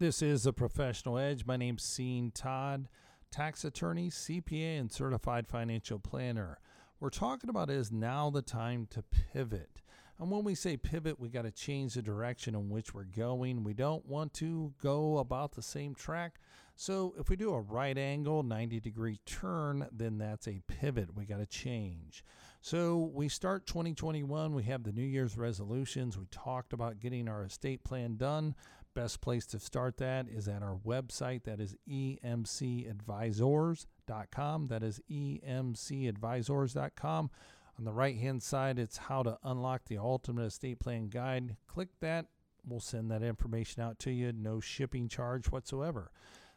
[0.00, 1.44] This is the Professional Edge.
[1.44, 2.88] My name's Sean Todd,
[3.30, 6.58] tax attorney, CPA, and certified financial planner.
[7.00, 9.82] We're talking about is now the time to pivot.
[10.18, 13.62] And when we say pivot, we got to change the direction in which we're going.
[13.62, 16.40] We don't want to go about the same track.
[16.76, 21.14] So if we do a right angle, 90 degree turn, then that's a pivot.
[21.14, 22.24] We got to change.
[22.62, 24.54] So we start 2021.
[24.54, 26.16] We have the New Year's resolutions.
[26.16, 28.54] We talked about getting our estate plan done.
[28.94, 31.44] Best place to start that is at our website.
[31.44, 34.66] That is emcadvisors.com.
[34.66, 37.30] That is emcadvisors.com.
[37.78, 41.56] On the right hand side, it's how to unlock the ultimate estate plan guide.
[41.66, 42.26] Click that.
[42.66, 44.32] We'll send that information out to you.
[44.32, 46.10] No shipping charge whatsoever.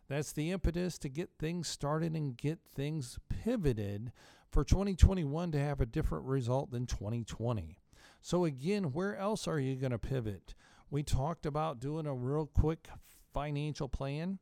[0.09, 4.11] That's the impetus to get things started and get things pivoted
[4.51, 7.77] for 2021 to have a different result than 2020.
[8.21, 10.55] So, again, where else are you going to pivot?
[10.93, 12.87] We talked about doing a real quick
[13.33, 14.37] financial plan.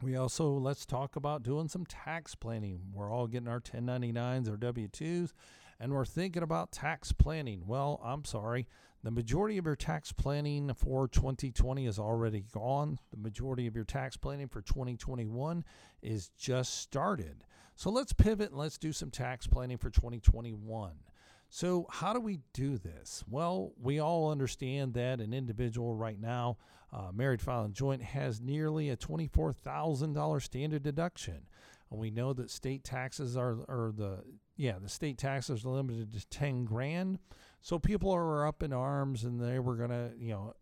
[0.00, 2.80] We also let's talk about doing some tax planning.
[2.94, 5.34] We're all getting our 1099s or W 2s
[5.78, 7.64] and we're thinking about tax planning.
[7.66, 8.66] Well, I'm sorry.
[9.02, 12.98] The majority of your tax planning for 2020 is already gone.
[13.10, 15.66] The majority of your tax planning for 2021
[16.00, 17.44] is just started.
[17.76, 20.92] So let's pivot and let's do some tax planning for 2021.
[21.54, 23.22] So, how do we do this?
[23.30, 26.56] Well, we all understand that an individual right now,
[26.92, 31.46] uh, married filing joint, has nearly a $24,000 standard deduction.
[31.92, 34.24] And we know that state taxes are, are the
[34.56, 37.20] yeah, the state taxes are limited to 10 grand.
[37.60, 40.54] So people are up in arms and they were going to, you know,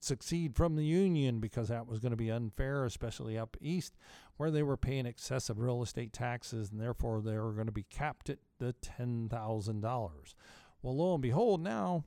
[0.00, 3.94] succeed from the union because that was going to be unfair, especially up east
[4.42, 7.84] where they were paying excessive real estate taxes and therefore they were going to be
[7.84, 9.80] capped at the $10,000.
[10.82, 12.02] Well, lo and behold, now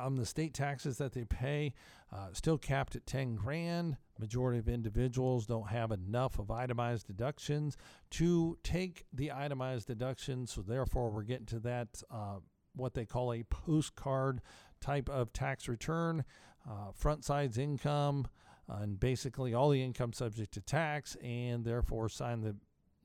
[0.00, 1.74] um, the state taxes that they pay
[2.10, 3.98] uh, still capped at 10 grand.
[4.18, 7.76] Majority of individuals don't have enough of itemized deductions
[8.12, 10.52] to take the itemized deductions.
[10.54, 12.36] So therefore, we're getting to that uh,
[12.74, 14.40] what they call a postcard
[14.80, 16.24] type of tax return,
[16.66, 18.26] uh, front sides income,
[18.80, 22.56] and basically all the income subject to tax, and therefore sign the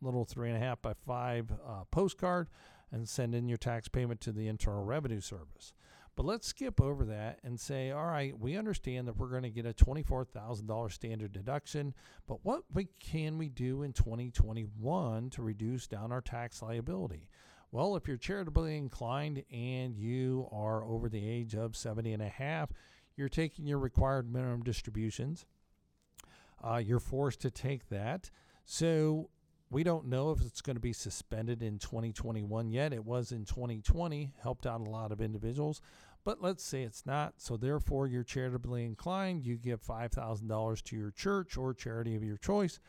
[0.02, 2.48] little three and a half by five uh, postcard
[2.92, 5.74] and send in your tax payment to the Internal Revenue Service.
[6.16, 9.52] But let's skip over that and say, all right, we understand that we're going to
[9.52, 11.94] get a $24,000 standard deduction,
[12.28, 17.30] but what we, can we do in 2021 to reduce down our tax liability?
[17.72, 22.30] Well, if you're charitably inclined and you are over the age of 70 and a
[22.30, 22.72] half,
[23.16, 25.46] you're taking your required minimum distributions.
[26.64, 28.30] Uh, you're forced to take that.
[28.66, 29.30] So
[29.70, 32.94] we don't know if it's going to be suspended in 2021 yet.
[32.94, 35.82] It was in 2020, helped out a lot of individuals.
[36.24, 37.36] But let's say it's not.
[37.38, 39.46] So, therefore, you're charitably inclined.
[39.46, 42.80] You give $5,000 to your church or charity of your choice.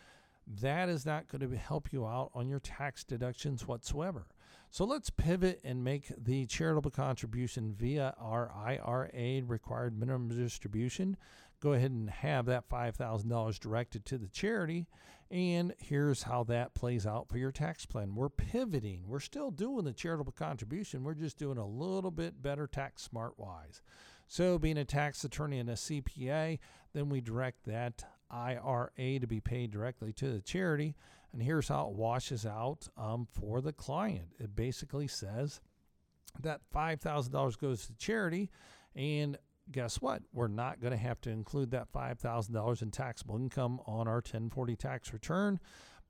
[0.61, 4.27] That is not going to help you out on your tax deductions whatsoever.
[4.71, 11.17] So let's pivot and make the charitable contribution via our IRA required minimum distribution.
[11.61, 14.87] Go ahead and have that $5,000 directed to the charity
[15.31, 18.15] and here's how that plays out for your tax plan.
[18.15, 19.03] We're pivoting.
[19.07, 21.05] We're still doing the charitable contribution.
[21.05, 23.83] We're just doing a little bit better tax smart wise.
[24.27, 26.59] So, being a tax attorney and a CPA,
[26.95, 30.95] then we direct that IRA to be paid directly to the charity.
[31.33, 35.61] And here's how it washes out um, for the client it basically says
[36.41, 38.51] that $5,000 goes to charity,
[38.95, 39.37] and
[39.71, 40.23] guess what?
[40.33, 44.77] We're not going to have to include that $5,000 in taxable income on our 1040
[44.77, 45.61] tax return.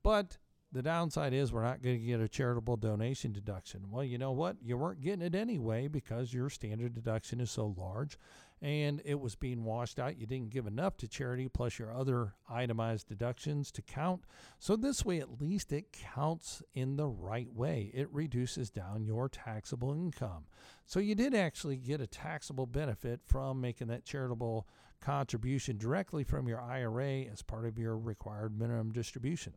[0.03, 0.37] But
[0.71, 3.89] the downside is we're not going to get a charitable donation deduction.
[3.89, 4.57] Well, you know what?
[4.61, 8.17] You weren't getting it anyway because your standard deduction is so large
[8.61, 10.19] and it was being washed out.
[10.19, 14.25] You didn't give enough to charity plus your other itemized deductions to count.
[14.59, 17.91] So, this way, at least it counts in the right way.
[17.93, 20.45] It reduces down your taxable income.
[20.85, 24.67] So, you did actually get a taxable benefit from making that charitable
[24.99, 29.53] contribution directly from your IRA as part of your required minimum distribution.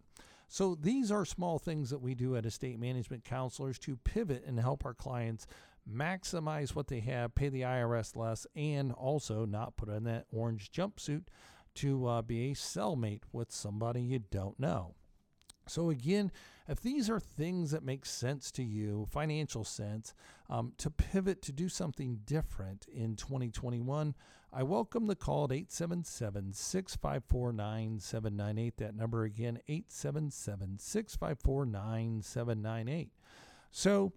[0.47, 4.61] So, these are small things that we do at estate management counselors to pivot and
[4.61, 5.47] help our clients
[5.91, 10.71] maximize what they have, pay the IRS less, and also not put on that orange
[10.71, 11.25] jumpsuit
[11.75, 14.95] to uh, be a cellmate with somebody you don't know.
[15.67, 16.33] So, again,
[16.69, 20.13] if these are things that make sense to you, financial sense,
[20.51, 24.15] um, to pivot to do something different in 2021,
[24.53, 28.77] I welcome the call at 877 654 9798.
[28.77, 33.11] That number again, 877 654 9798.
[33.71, 34.13] So,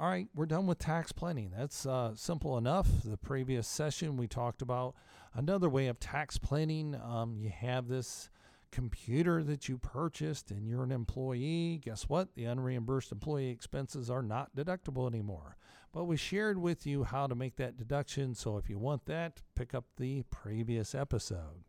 [0.00, 1.52] all right, we're done with tax planning.
[1.56, 2.88] That's uh, simple enough.
[3.04, 4.94] The previous session we talked about
[5.34, 8.30] Another way of tax planning, um, you have this
[8.72, 11.80] computer that you purchased and you're an employee.
[11.84, 12.34] Guess what?
[12.34, 15.56] The unreimbursed employee expenses are not deductible anymore.
[15.92, 18.34] But we shared with you how to make that deduction.
[18.34, 21.64] So if you want that, pick up the previous episode.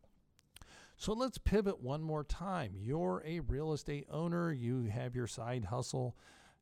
[0.97, 2.73] So let's pivot one more time.
[2.75, 6.15] You're a real estate owner, you have your side hustle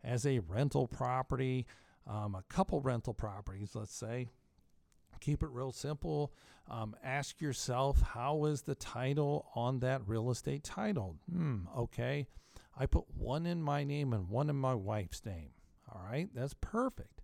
[0.03, 1.65] as a rental property,
[2.07, 4.27] um, a couple rental properties, let's say.
[5.19, 6.33] Keep it real simple.
[6.69, 11.17] Um, ask yourself, how is the title on that real estate titled?
[11.31, 12.27] Hmm, okay.
[12.77, 15.49] I put one in my name and one in my wife's name.
[15.93, 17.21] All right, that's perfect.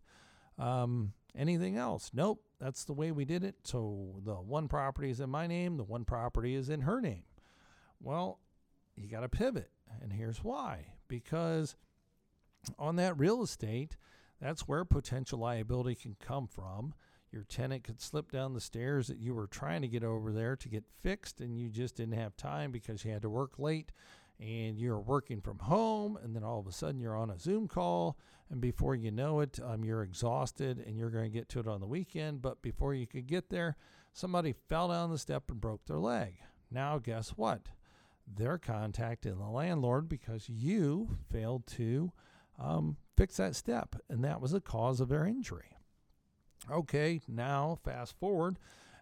[0.57, 2.11] Um, anything else?
[2.13, 3.55] Nope, that's the way we did it.
[3.63, 7.23] So the one property is in my name, the one property is in her name.
[8.01, 8.39] Well,
[8.95, 9.69] you got to pivot.
[10.01, 11.75] And here's why because
[12.77, 13.97] on that real estate,
[14.41, 16.93] that's where potential liability can come from.
[17.31, 20.55] Your tenant could slip down the stairs that you were trying to get over there
[20.55, 23.91] to get fixed, and you just didn't have time because you had to work late
[24.39, 27.67] and you're working from home, and then all of a sudden you're on a Zoom
[27.67, 28.17] call,
[28.49, 31.67] and before you know it, um, you're exhausted and you're going to get to it
[31.67, 32.41] on the weekend.
[32.41, 33.75] But before you could get there,
[34.13, 36.35] somebody fell down the step and broke their leg.
[36.69, 37.69] Now, guess what?
[38.27, 42.11] They're contacting the landlord because you failed to
[42.59, 45.77] um, fix that step, and that was the cause of their injury.
[46.71, 48.57] Okay, now fast forward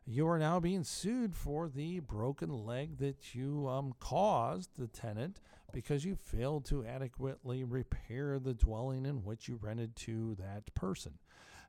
[0.05, 5.39] you are now being sued for the broken leg that you um, caused the tenant
[5.71, 11.13] because you failed to adequately repair the dwelling in which you rented to that person.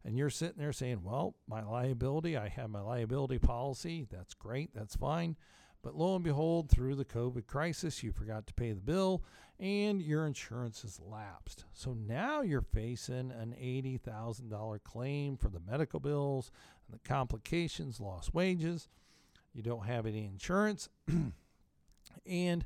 [0.05, 4.07] And you're sitting there saying, Well, my liability, I have my liability policy.
[4.11, 4.75] That's great.
[4.75, 5.37] That's fine.
[5.85, 9.23] But lo and behold, through the COVID crisis, you forgot to pay the bill
[9.61, 11.67] and your insurance has lapsed.
[11.75, 16.51] So now you're facing an $80,000 claim for the medical bills
[16.87, 18.89] and the complications, lost wages.
[19.53, 20.89] You don't have any insurance.
[22.27, 22.65] and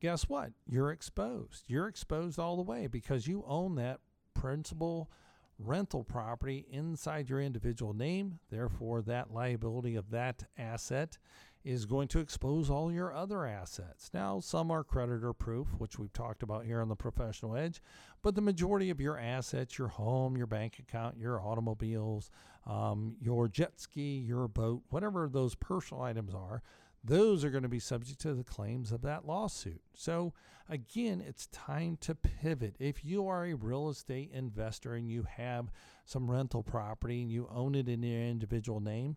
[0.00, 0.52] guess what?
[0.66, 1.64] You're exposed.
[1.68, 4.00] You're exposed all the way because you own that
[4.34, 5.10] principal
[5.58, 8.38] rental property inside your individual name.
[8.50, 11.18] Therefore, that liability of that asset
[11.64, 14.10] is going to expose all your other assets.
[14.14, 17.82] Now, some are creditor proof, which we've talked about here on the professional edge,
[18.22, 22.30] but the majority of your assets, your home, your bank account, your automobiles,
[22.66, 26.62] um, your jet ski, your boat, whatever those personal items are,
[27.02, 29.80] those are going to be subject to the claims of that lawsuit.
[29.94, 30.34] So,
[30.68, 32.74] again, it's time to pivot.
[32.78, 35.70] If you are a real estate investor and you have
[36.04, 39.16] some rental property and you own it in your individual name,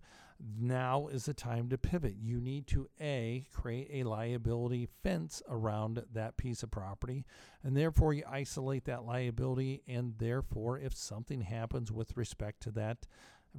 [0.59, 2.15] now is the time to pivot.
[2.19, 7.25] You need to A, create a liability fence around that piece of property,
[7.63, 9.83] and therefore you isolate that liability.
[9.87, 13.07] And therefore, if something happens with respect to that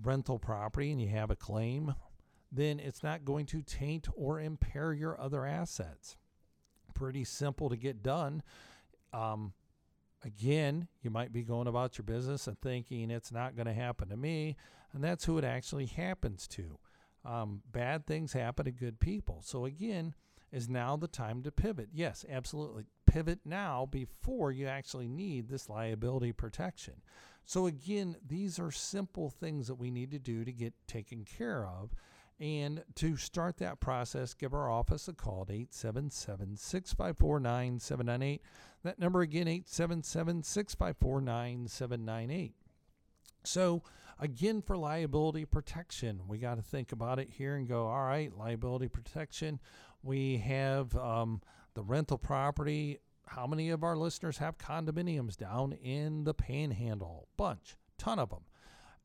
[0.02, 1.94] rental property and you have a claim,
[2.50, 6.16] then it's not going to taint or impair your other assets.
[6.94, 8.42] Pretty simple to get done.
[9.12, 9.52] Um,
[10.24, 14.08] again, you might be going about your business and thinking it's not going to happen
[14.08, 14.56] to me,
[14.92, 16.78] and that's who it actually happens to.
[17.24, 19.40] Um, bad things happen to good people.
[19.42, 20.14] So, again,
[20.50, 21.88] is now the time to pivot?
[21.92, 22.84] Yes, absolutely.
[23.06, 26.94] Pivot now before you actually need this liability protection.
[27.44, 31.64] So, again, these are simple things that we need to do to get taken care
[31.64, 31.90] of
[32.40, 38.42] and to start that process, give our office a call at 877 654 9798.
[38.82, 42.54] That number again, 877 654 9798.
[43.44, 43.82] So,
[44.22, 48.32] again, for liability protection, we got to think about it here and go, all right,
[48.34, 49.58] liability protection.
[50.02, 51.42] We have um,
[51.74, 52.98] the rental property.
[53.26, 57.26] How many of our listeners have condominiums down in the panhandle?
[57.36, 58.44] Bunch, ton of them.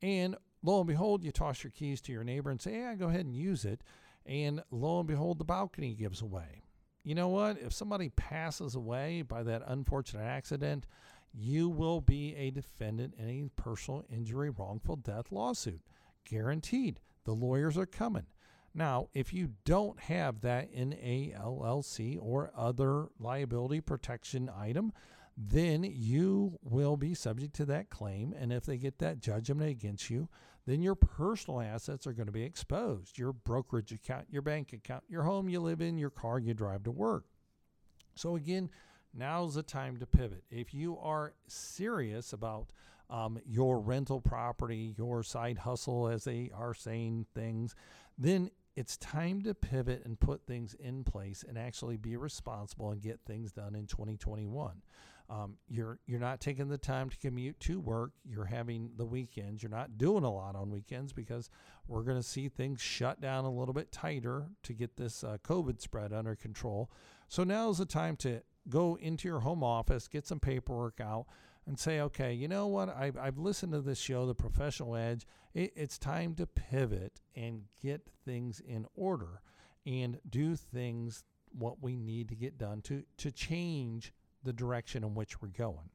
[0.00, 3.08] And lo and behold, you toss your keys to your neighbor and say, Yeah, go
[3.08, 3.82] ahead and use it.
[4.24, 6.62] And lo and behold, the balcony gives away.
[7.02, 7.58] You know what?
[7.58, 10.86] If somebody passes away by that unfortunate accident,
[11.32, 15.80] you will be a defendant in a personal injury wrongful death lawsuit.
[16.24, 17.00] Guaranteed.
[17.24, 18.26] The lawyers are coming.
[18.74, 24.92] Now, if you don't have that in a LLC or other liability protection item,
[25.36, 28.34] then you will be subject to that claim.
[28.38, 30.28] And if they get that judgment against you,
[30.66, 35.04] then your personal assets are going to be exposed your brokerage account, your bank account,
[35.08, 37.24] your home you live in, your car you drive to work.
[38.16, 38.68] So, again,
[39.14, 40.44] now's the time to pivot.
[40.50, 42.68] If you are serious about
[43.10, 47.74] um, your rental property, your side hustle, as they are saying things,
[48.16, 53.00] then it's time to pivot and put things in place and actually be responsible and
[53.00, 54.82] get things done in 2021.
[55.30, 58.12] Um, you're you're not taking the time to commute to work.
[58.24, 59.62] You're having the weekends.
[59.62, 61.50] You're not doing a lot on weekends because
[61.86, 65.36] we're going to see things shut down a little bit tighter to get this uh,
[65.44, 66.90] COVID spread under control.
[67.28, 71.26] So now is the time to go into your home office, get some paperwork out,
[71.66, 72.88] and say, okay, you know what?
[72.88, 75.26] I've, I've listened to this show, The Professional Edge.
[75.54, 79.42] It, it's time to pivot and get things in order
[79.86, 85.14] and do things what we need to get done to to change the direction in
[85.14, 85.90] which we're going.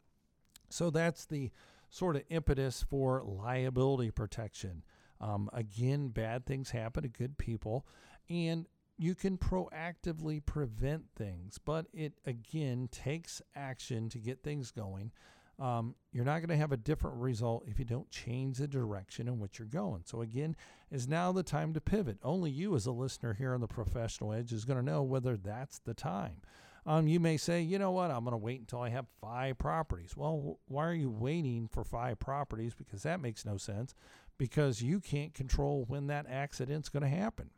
[0.70, 1.52] So that's the
[1.90, 4.84] sort of impetus for liability protection.
[5.22, 7.86] Um, again, bad things happen to good people,
[8.30, 8.66] and
[8.98, 15.12] you can proactively prevent things, but it again takes action to get things going.
[15.60, 19.28] Um, you're not going to have a different result if you don't change the direction
[19.28, 20.02] in which you're going.
[20.06, 20.56] So, again,
[20.92, 22.18] is now the time to pivot.
[22.24, 25.38] Only you, as a listener here on the Professional Edge, is going to know whether
[25.38, 26.42] that's the time.
[26.86, 29.58] Um, you may say, you know what, I'm going to wait until I have five
[29.58, 30.18] properties.
[30.18, 32.74] Well, why are you waiting for five properties?
[32.74, 33.96] Because that makes no sense
[34.38, 37.52] because you can't control when that accident's going to happen.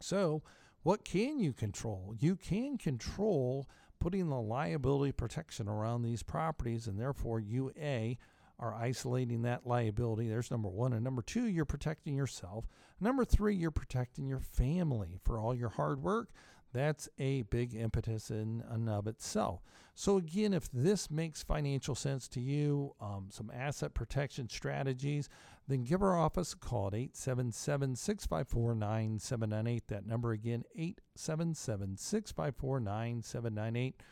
[0.00, 0.42] So,
[0.82, 2.14] what can you control?
[2.18, 8.18] You can control putting the liability protection around these properties, and therefore, you A,
[8.58, 10.28] are isolating that liability.
[10.28, 10.92] There's number one.
[10.92, 12.66] And number two, you're protecting yourself.
[13.00, 16.30] Number three, you're protecting your family for all your hard work
[16.76, 19.62] that's a big impetus in and of itself.
[19.94, 25.30] So, again, if this makes financial sense to you, um, some asset protection strategies,
[25.68, 29.88] then give our office a call at 877 654 9798.
[29.88, 34.02] That number again, 877 654 9798.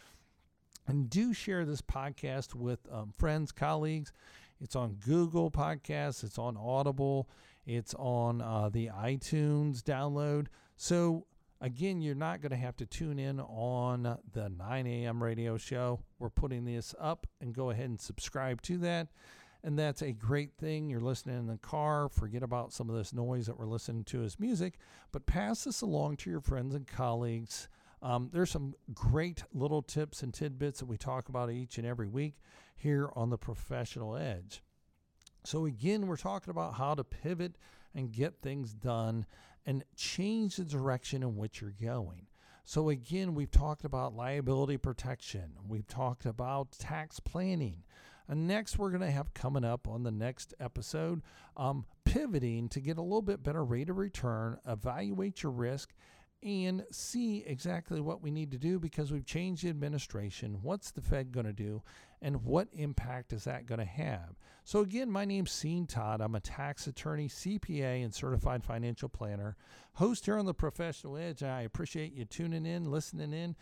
[0.87, 4.11] And do share this podcast with um, friends, colleagues.
[4.61, 7.29] It's on Google Podcasts, it's on Audible,
[7.67, 10.47] it's on uh, the iTunes download.
[10.77, 11.27] So,
[11.65, 15.23] Again, you're not going to have to tune in on the 9 a.m.
[15.23, 15.99] radio show.
[16.19, 19.09] We're putting this up and go ahead and subscribe to that.
[19.63, 20.91] And that's a great thing.
[20.91, 22.11] You're listening in the car.
[22.11, 24.75] Forget about some of this noise that we're listening to as music,
[25.11, 27.71] but pass this along to your friends and colleagues.
[28.03, 32.09] Um, there's some great little tips and tidbits that we talk about each and every
[32.09, 32.35] week
[32.77, 34.63] here on the Professional Edge.
[35.45, 37.57] So, again, we're talking about how to pivot
[37.95, 39.25] and get things done
[39.67, 42.27] and change the direction in which you're going.
[42.65, 47.83] So, again, we've talked about liability protection, we've talked about tax planning.
[48.27, 51.21] And next, we're going to have coming up on the next episode
[51.59, 55.93] um, pivoting to get a little bit better rate of return, evaluate your risk,
[56.45, 60.59] and see exactly what we need to do because we've changed the administration.
[60.63, 61.83] What's the Fed going to do?
[62.21, 64.37] And what impact is that going to have?
[64.65, 66.21] So, again, my name's Sean Todd.
[66.21, 69.57] I'm a tax attorney, CPA, and certified financial planner,
[69.95, 71.43] host here on the Professional Edge.
[71.43, 73.57] I appreciate you tuning in, listening in.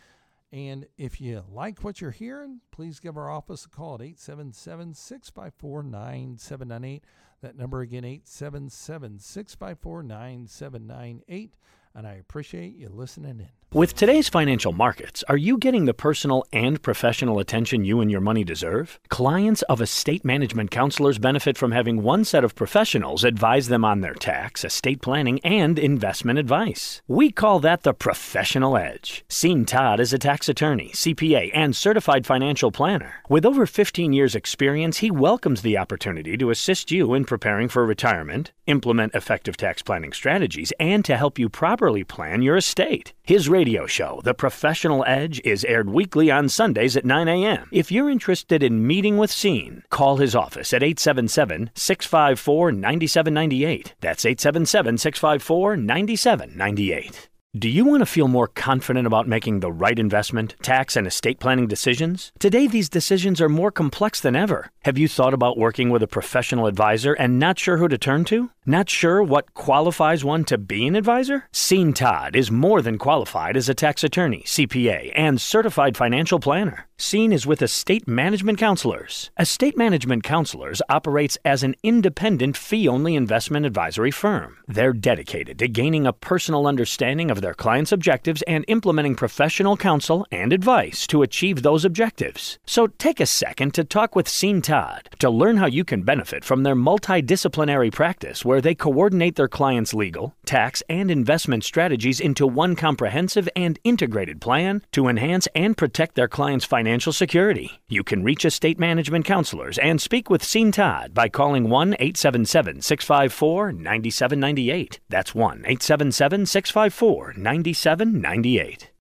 [0.51, 4.93] And if you like what you're hearing, please give our office a call at 877
[4.93, 7.03] 654 9798.
[7.41, 11.55] That number again, 877 654 9798.
[11.95, 13.49] And I appreciate you listening in.
[13.73, 18.21] With today's financial markets, are you getting the personal and professional attention you and your
[18.21, 18.99] money deserve?
[19.09, 24.01] Clients of estate management counselors benefit from having one set of professionals advise them on
[24.01, 27.01] their tax, estate planning, and investment advice.
[27.07, 29.25] We call that the professional edge.
[29.27, 33.23] Sean Todd is a tax attorney, CPA, and certified financial planner.
[33.27, 37.87] With over 15 years' experience, he welcomes the opportunity to assist you in preparing for
[37.87, 43.11] retirement, implement effective tax planning strategies, and to help you properly plan your estate.
[43.23, 47.67] His radio show, The Professional Edge, is aired weekly on Sundays at 9 a.m.
[47.71, 53.95] If you're interested in meeting with Sean, call his office at 877 654 9798.
[53.99, 57.29] That's 877 654 9798.
[57.55, 61.39] Do you want to feel more confident about making the right investment, tax, and estate
[61.39, 62.31] planning decisions?
[62.39, 64.71] Today, these decisions are more complex than ever.
[64.85, 68.25] Have you thought about working with a professional advisor and not sure who to turn
[68.25, 68.49] to?
[68.65, 71.47] Not sure what qualifies one to be an advisor?
[71.53, 76.87] Sean Todd is more than qualified as a tax attorney, CPA, and certified financial planner.
[76.97, 79.29] Sean is with Estate Management Counselors.
[79.37, 84.57] Estate Management Counselors operates as an independent fee only investment advisory firm.
[84.67, 90.25] They're dedicated to gaining a personal understanding of their clients' objectives and implementing professional counsel
[90.31, 92.57] and advice to achieve those objectives.
[92.65, 96.43] So take a second to talk with Sean Todd to learn how you can benefit
[96.43, 102.47] from their multidisciplinary practice where they coordinate their clients' legal, tax, and investment strategies into
[102.47, 107.81] one comprehensive and integrated plan to enhance and protect their clients' financial security.
[107.89, 112.81] You can reach estate management counselors and speak with Sean Todd by calling 1 877
[112.81, 114.99] 654 9798.
[115.09, 118.89] That's 1 877 654 9798.